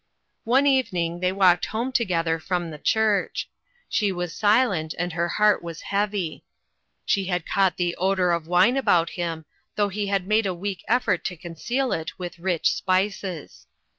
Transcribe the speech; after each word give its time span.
One 0.45 0.65
evening 0.65 1.19
they 1.19 1.31
walked 1.31 1.67
home 1.67 1.91
together 1.91 2.39
from 2.39 2.71
the 2.71 2.79
church. 2.79 3.47
She 3.87 4.11
was 4.11 4.33
silent, 4.33 4.95
and 4.97 5.13
her 5.13 5.27
heart 5.27 5.61
was 5.61 5.81
heavy. 5.93 6.43
She 7.05 7.25
had 7.25 7.45
caught 7.45 7.77
the 7.77 7.95
odor 7.97 8.31
of 8.31 8.47
wine 8.47 8.77
about 8.77 9.11
him, 9.11 9.45
though 9.75 9.89
he 9.89 10.07
had 10.07 10.25
made 10.25 10.47
a 10.47 10.55
322 10.57 10.57
INTERRUPTED. 10.57 10.61
weak 10.63 10.85
effort 11.21 11.25
to 11.25 11.37
conceal 11.39 11.91
it 11.91 12.17
with 12.17 12.39
rich 12.39 12.73
spioes. 12.81 13.67